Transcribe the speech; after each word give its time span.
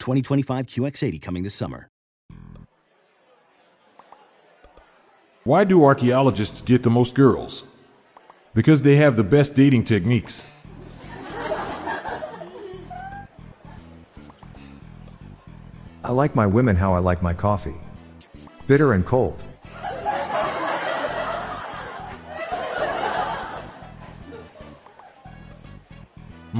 2025 0.00 0.66
QX80 0.66 1.22
coming 1.22 1.42
this 1.42 1.54
summer. 1.54 1.88
Why 5.44 5.64
do 5.64 5.84
archaeologists 5.84 6.62
get 6.62 6.82
the 6.82 6.90
most 6.90 7.14
girls? 7.14 7.64
Because 8.52 8.82
they 8.82 8.96
have 8.96 9.16
the 9.16 9.24
best 9.24 9.54
dating 9.54 9.84
techniques. 9.84 10.46
I 16.02 16.12
like 16.12 16.34
my 16.34 16.46
women 16.46 16.76
how 16.76 16.94
I 16.94 16.98
like 16.98 17.22
my 17.22 17.34
coffee. 17.34 17.80
Bitter 18.66 18.92
and 18.92 19.06
cold. 19.06 19.44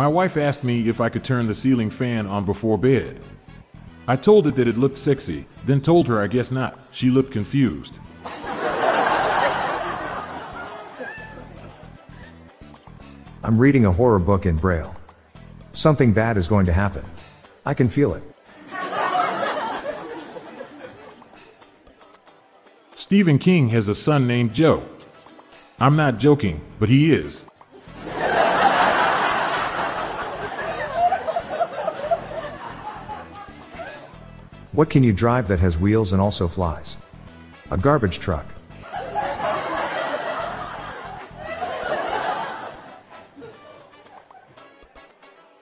My 0.00 0.08
wife 0.08 0.38
asked 0.38 0.64
me 0.64 0.88
if 0.88 0.98
I 0.98 1.10
could 1.10 1.22
turn 1.22 1.46
the 1.46 1.54
ceiling 1.54 1.90
fan 1.90 2.26
on 2.26 2.46
before 2.46 2.78
bed. 2.78 3.20
I 4.08 4.16
told 4.16 4.46
it 4.46 4.54
that 4.54 4.66
it 4.66 4.78
looked 4.78 4.96
sexy, 4.96 5.44
then 5.66 5.82
told 5.82 6.08
her 6.08 6.18
I 6.18 6.26
guess 6.26 6.50
not. 6.50 6.78
She 6.90 7.10
looked 7.10 7.30
confused. 7.32 7.98
I'm 13.44 13.58
reading 13.58 13.84
a 13.84 13.92
horror 13.92 14.18
book 14.18 14.46
in 14.46 14.56
Braille. 14.56 14.96
Something 15.72 16.14
bad 16.14 16.38
is 16.38 16.48
going 16.48 16.64
to 16.64 16.72
happen. 16.72 17.04
I 17.66 17.74
can 17.74 17.90
feel 17.90 18.14
it. 18.14 18.22
Stephen 22.94 23.38
King 23.38 23.68
has 23.68 23.88
a 23.88 23.94
son 23.94 24.26
named 24.26 24.54
Joe. 24.54 24.82
I'm 25.78 25.94
not 25.94 26.16
joking, 26.16 26.62
but 26.78 26.88
he 26.88 27.12
is. 27.12 27.50
What 34.80 34.88
can 34.88 35.04
you 35.04 35.12
drive 35.12 35.46
that 35.48 35.60
has 35.60 35.76
wheels 35.76 36.14
and 36.14 36.22
also 36.22 36.48
flies? 36.48 36.96
A 37.70 37.76
garbage 37.76 38.18
truck. 38.18 38.46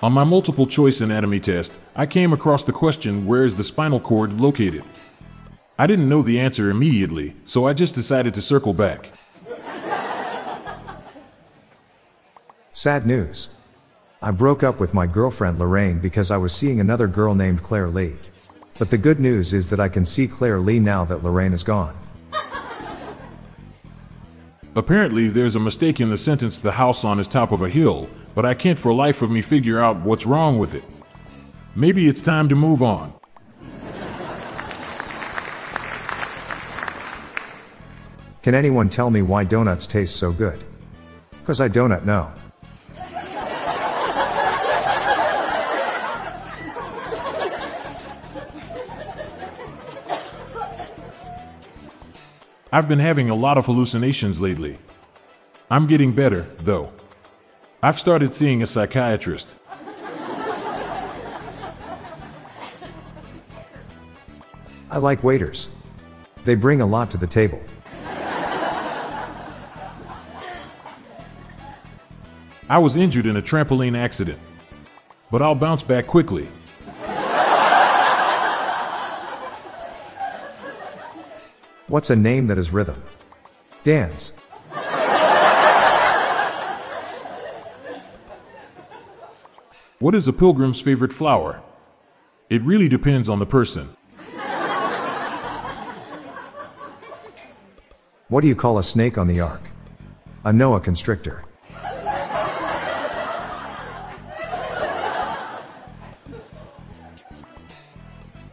On 0.00 0.12
my 0.12 0.22
multiple 0.22 0.66
choice 0.66 1.00
anatomy 1.00 1.41
test, 1.41 1.80
I 1.96 2.06
came 2.06 2.33
across 2.33 2.62
the 2.62 2.70
question 2.70 3.27
where 3.27 3.42
is 3.42 3.56
the 3.56 3.64
spinal 3.64 3.98
cord 3.98 4.34
located? 4.34 4.84
I 5.77 5.89
didn't 5.89 6.08
know 6.08 6.22
the 6.22 6.39
answer 6.39 6.70
immediately, 6.70 7.34
so 7.44 7.66
I 7.66 7.72
just 7.72 7.96
decided 7.96 8.34
to 8.34 8.41
circle 8.41 8.72
back. 8.72 9.11
Sad 12.72 13.05
news. 13.05 13.48
I 14.22 14.30
broke 14.30 14.62
up 14.62 14.78
with 14.78 14.94
my 14.94 15.08
girlfriend 15.08 15.58
Lorraine 15.58 15.98
because 15.98 16.30
I 16.30 16.36
was 16.36 16.55
seeing 16.55 16.78
another 16.78 17.08
girl 17.08 17.34
named 17.34 17.64
Claire 17.64 17.89
Lee. 17.89 18.14
But 18.78 18.90
the 18.90 18.98
good 18.98 19.18
news 19.18 19.52
is 19.52 19.70
that 19.70 19.80
I 19.80 19.88
can 19.88 20.06
see 20.06 20.28
Claire 20.28 20.60
Lee 20.60 20.78
now 20.78 21.04
that 21.04 21.24
Lorraine 21.24 21.52
is 21.52 21.64
gone. 21.64 21.96
Apparently, 24.76 25.26
there's 25.26 25.56
a 25.56 25.60
mistake 25.60 26.00
in 26.00 26.10
the 26.10 26.16
sentence 26.16 26.60
the 26.60 26.70
house 26.70 27.04
on 27.04 27.18
is 27.18 27.27
top 27.27 27.50
of 27.50 27.62
a 27.62 27.68
hill, 27.68 28.08
but 28.36 28.46
I 28.46 28.55
can't 28.55 28.78
for 28.78 28.94
life 28.94 29.22
of 29.22 29.30
me 29.30 29.42
figure 29.42 29.80
out 29.80 30.00
what's 30.02 30.24
wrong 30.24 30.58
with 30.58 30.77
it. 30.77 30.84
Maybe 31.74 32.06
it's 32.06 32.22
time 32.22 32.48
to 32.48 32.55
move 32.55 32.80
on. 32.80 33.12
Can 38.42 38.55
anyone 38.55 38.88
tell 38.88 39.11
me 39.11 39.20
why 39.20 39.42
donuts 39.42 39.86
taste 39.88 40.17
so 40.17 40.30
good? 40.30 40.62
Cause 41.44 41.61
I 41.61 41.68
donut 41.68 42.05
know. 42.05 42.33
I've 52.70 52.86
been 52.86 52.98
having 52.98 53.30
a 53.30 53.34
lot 53.34 53.56
of 53.56 53.64
hallucinations 53.64 54.42
lately. 54.42 54.79
I'm 55.70 55.86
getting 55.86 56.12
better, 56.12 56.46
though. 56.58 56.92
I've 57.83 57.98
started 57.98 58.34
seeing 58.34 58.62
a 58.62 58.67
psychiatrist. 58.67 59.55
I 64.90 64.98
like 64.98 65.24
waiters. 65.24 65.70
They 66.45 66.55
bring 66.55 66.83
a 66.83 66.86
lot 66.86 67.11
to 67.12 67.17
the 67.17 67.27
table. 67.27 67.62
I 72.70 72.77
was 72.77 72.96
injured 72.96 73.24
in 73.24 73.39
a 73.39 73.42
trampoline 73.42 73.96
accident, 73.96 74.39
but 75.30 75.40
I'll 75.40 75.55
bounce 75.55 75.83
back 75.83 76.06
quickly. 76.06 76.48
What's 81.88 82.10
a 82.10 82.16
name 82.16 82.48
that 82.48 82.58
is 82.58 82.70
rhythm? 82.70 83.02
Dance. 83.82 84.32
What 89.98 90.14
is 90.14 90.28
a 90.28 90.34
pilgrim's 90.34 90.82
favorite 90.82 91.14
flower? 91.14 91.62
It 92.50 92.62
really 92.62 92.90
depends 92.90 93.30
on 93.30 93.38
the 93.38 93.46
person. 93.46 93.96
What 98.28 98.42
do 98.42 98.48
you 98.48 98.55
call 98.55 98.76
a 98.76 98.82
snake 98.82 99.16
on 99.16 99.26
the 99.26 99.40
ark? 99.40 99.62
A 100.44 100.52
Noah 100.52 100.80
constrictor. 100.80 101.46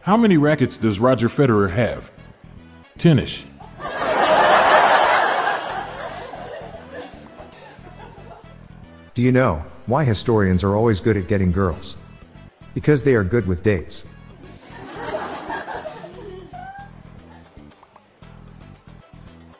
How 0.00 0.16
many 0.16 0.38
rackets 0.38 0.78
does 0.78 1.00
Roger 1.00 1.28
Federer 1.28 1.68
have? 1.68 2.10
Do 9.14 9.22
you 9.22 9.30
know 9.30 9.64
why 9.86 10.02
historians 10.02 10.64
are 10.64 10.74
always 10.74 10.98
good 10.98 11.16
at 11.16 11.28
getting 11.28 11.52
girls? 11.52 11.96
Because 12.74 13.04
they 13.04 13.14
are 13.14 13.22
good 13.22 13.46
with 13.46 13.62
dates. 13.62 14.04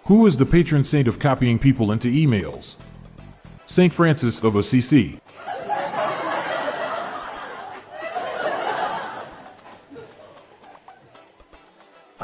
Who 0.06 0.27
is 0.27 0.37
the 0.37 0.47
patron 0.47 0.83
saint 0.83 1.06
of 1.06 1.21
copying 1.21 1.61
people 1.61 1.93
into 1.93 2.09
emails? 2.09 2.77
Saint 3.67 3.93
Francis 3.93 4.43
of 4.43 4.56
Assisi. 4.56 5.21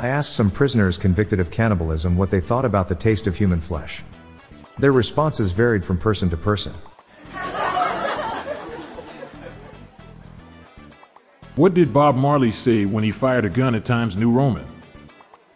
I 0.02 0.08
asked 0.08 0.32
some 0.32 0.50
prisoners 0.50 0.98
convicted 0.98 1.38
of 1.38 1.52
cannibalism 1.52 2.16
what 2.16 2.28
they 2.28 2.40
thought 2.40 2.64
about 2.64 2.88
the 2.88 2.94
taste 2.96 3.28
of 3.28 3.36
human 3.36 3.60
flesh. 3.60 4.02
Their 4.80 4.90
responses 4.90 5.52
varied 5.52 5.84
from 5.84 5.96
person 5.96 6.28
to 6.30 6.36
person. 6.36 6.74
What 11.54 11.74
did 11.74 11.92
Bob 11.92 12.16
Marley 12.16 12.50
say 12.50 12.84
when 12.84 13.04
he 13.04 13.12
fired 13.12 13.44
a 13.44 13.48
gun 13.48 13.76
at 13.76 13.84
Times 13.84 14.16
New 14.16 14.32
Roman? 14.32 14.66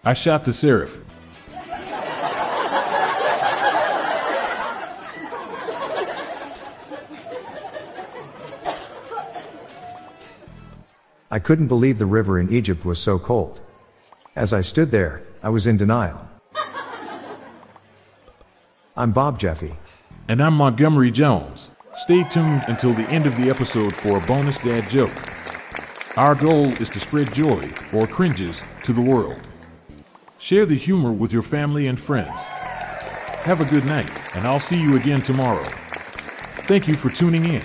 I 0.04 0.14
shot 0.14 0.44
the 0.44 0.52
serif. 0.52 1.00
I 11.32 11.40
couldn't 11.40 11.66
believe 11.66 11.99
the 11.99 12.06
river 12.06 12.38
in 12.38 12.52
Egypt 12.52 12.84
was 12.84 13.00
so 13.00 13.19
cold. 13.19 13.60
As 14.37 14.53
I 14.53 14.61
stood 14.61 14.91
there, 14.91 15.23
I 15.43 15.49
was 15.49 15.67
in 15.67 15.79
denial. 15.79 16.29
I'm 18.94 19.12
Bob 19.12 19.38
Jeffy. 19.38 19.77
And 20.29 20.43
I'm 20.43 20.53
Montgomery 20.53 21.11
Jones. 21.11 21.71
Stay 21.94 22.23
tuned 22.25 22.62
until 22.69 22.93
the 22.93 23.09
end 23.09 23.25
of 23.25 23.35
the 23.38 23.49
episode 23.49 23.97
for 23.97 24.19
a 24.19 24.27
bonus 24.27 24.59
dad 24.59 24.91
joke. 24.91 25.15
Our 26.19 26.35
goal 26.35 26.67
is 26.75 26.91
to 26.91 27.00
spread 27.00 27.33
joy, 27.33 27.71
or 27.94 28.06
cringes, 28.06 28.62
to 28.83 28.93
the 28.93 29.00
world. 29.00 29.41
Share 30.37 30.67
the 30.67 30.75
humor 30.75 31.12
with 31.12 31.33
your 31.33 31.41
family 31.41 31.87
and 31.87 31.99
friends. 31.99 32.44
Have 32.44 33.62
a 33.62 33.65
good 33.65 33.87
night, 33.87 34.11
and 34.35 34.47
I'll 34.47 34.61
see 34.61 34.79
you 34.79 34.97
again 34.97 35.23
tomorrow. 35.23 35.67
Thank 36.65 36.88
you 36.88 36.94
for 36.94 37.09
tuning 37.09 37.47
in. 37.47 37.65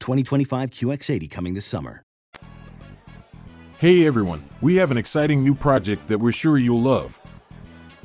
2025 0.00 0.70
QX80 0.70 1.30
coming 1.30 1.54
this 1.54 1.66
summer. 1.66 2.04
Hey 3.78 4.06
everyone, 4.06 4.44
we 4.60 4.76
have 4.76 4.90
an 4.90 4.98
exciting 4.98 5.42
new 5.42 5.54
project 5.54 6.06
that 6.08 6.18
we're 6.18 6.32
sure 6.32 6.58
you'll 6.58 6.82
love. 6.82 7.18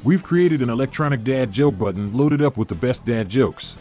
We've 0.05 0.23
created 0.23 0.61
an 0.61 0.69
electronic 0.69 1.23
dad 1.23 1.51
joke 1.51 1.77
button 1.77 2.15
loaded 2.15 2.41
up 2.41 2.55
with 2.55 2.67
the 2.67 2.75
best 2.75 3.03
dad 3.03 3.27
jokes. 3.27 3.75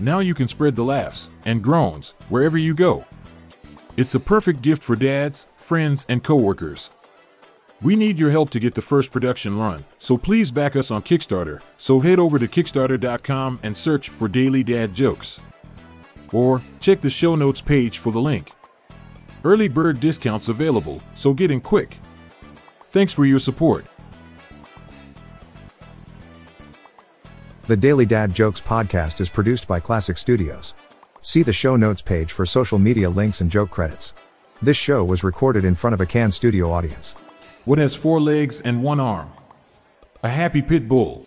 Now 0.00 0.18
you 0.18 0.34
can 0.34 0.48
spread 0.48 0.74
the 0.74 0.82
laughs 0.82 1.30
and 1.44 1.62
groans 1.62 2.14
wherever 2.28 2.58
you 2.58 2.74
go. 2.74 3.04
It's 3.96 4.14
a 4.14 4.20
perfect 4.20 4.62
gift 4.62 4.82
for 4.82 4.96
dads, 4.96 5.46
friends, 5.56 6.06
and 6.08 6.24
coworkers. 6.24 6.90
We 7.82 7.94
need 7.94 8.18
your 8.18 8.30
help 8.30 8.50
to 8.50 8.58
get 8.58 8.74
the 8.74 8.82
first 8.82 9.12
production 9.12 9.58
run, 9.58 9.84
so 9.98 10.16
please 10.16 10.50
back 10.50 10.74
us 10.74 10.90
on 10.90 11.02
Kickstarter. 11.02 11.60
So 11.76 12.00
head 12.00 12.18
over 12.18 12.38
to 12.38 12.48
Kickstarter.com 12.48 13.60
and 13.62 13.76
search 13.76 14.08
for 14.08 14.28
Daily 14.28 14.62
Dad 14.62 14.92
Jokes. 14.92 15.40
Or 16.36 16.60
check 16.80 17.00
the 17.00 17.08
show 17.08 17.34
notes 17.34 17.62
page 17.62 17.96
for 17.96 18.12
the 18.12 18.20
link. 18.20 18.52
Early 19.42 19.70
bird 19.70 20.00
discounts 20.00 20.50
available, 20.50 21.00
so 21.14 21.32
get 21.32 21.50
in 21.50 21.62
quick. 21.62 21.96
Thanks 22.90 23.14
for 23.14 23.24
your 23.24 23.38
support. 23.38 23.86
The 27.68 27.76
Daily 27.78 28.04
Dad 28.04 28.34
Jokes 28.34 28.60
podcast 28.60 29.22
is 29.22 29.30
produced 29.30 29.66
by 29.66 29.80
Classic 29.80 30.18
Studios. 30.18 30.74
See 31.22 31.42
the 31.42 31.54
show 31.54 31.74
notes 31.74 32.02
page 32.02 32.32
for 32.32 32.44
social 32.44 32.78
media 32.78 33.08
links 33.08 33.40
and 33.40 33.50
joke 33.50 33.70
credits. 33.70 34.12
This 34.60 34.76
show 34.76 35.06
was 35.06 35.24
recorded 35.24 35.64
in 35.64 35.74
front 35.74 35.94
of 35.94 36.02
a 36.02 36.06
Can 36.06 36.30
studio 36.30 36.70
audience. 36.70 37.14
What 37.64 37.78
has 37.78 37.96
four 37.96 38.20
legs 38.20 38.60
and 38.60 38.82
one 38.82 39.00
arm? 39.00 39.32
A 40.22 40.28
happy 40.28 40.60
pit 40.60 40.86
bull. 40.86 41.26